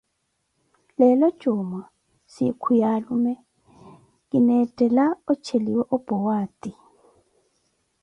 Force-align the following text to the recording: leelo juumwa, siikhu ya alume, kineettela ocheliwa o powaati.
leelo 0.97 1.31
juumwa, 1.39 1.89
siikhu 2.31 2.71
ya 2.81 2.87
alume, 2.95 3.33
kineettela 4.29 5.05
ocheliwa 5.31 5.83
o 5.95 5.97
powaati. 6.07 6.71